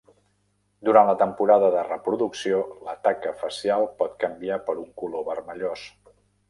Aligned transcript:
Durant 0.89 1.09
la 1.09 1.15
temporada 1.19 1.69
de 1.75 1.83
reproducció, 1.91 2.63
la 2.89 2.97
taca 3.07 3.37
facial 3.45 3.89
pot 4.03 4.21
canviar 4.27 4.63
per 4.71 4.81
un 4.87 4.93
color 5.05 5.33
vermellós. 5.35 5.91